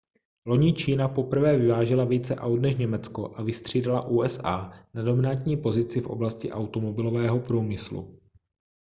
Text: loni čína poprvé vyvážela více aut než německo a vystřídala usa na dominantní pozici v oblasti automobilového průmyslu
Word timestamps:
loni 0.45 0.73
čína 0.73 1.07
poprvé 1.07 1.57
vyvážela 1.57 2.03
více 2.05 2.35
aut 2.35 2.55
než 2.61 2.75
německo 2.75 3.33
a 3.39 3.43
vystřídala 3.43 4.07
usa 4.07 4.71
na 4.93 5.03
dominantní 5.03 5.57
pozici 5.57 6.01
v 6.01 6.07
oblasti 6.07 6.51
automobilového 6.51 7.39
průmyslu 7.39 8.19